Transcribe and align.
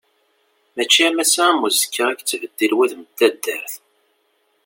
Mačči 0.75 1.01
am 1.07 1.17
ass-a 1.23 1.43
am 1.51 1.61
uzekka 1.67 2.05
i 2.09 2.13
yettbeddil 2.39 2.71
wudem 2.77 3.01
n 3.07 3.11
taddart. 3.17 3.73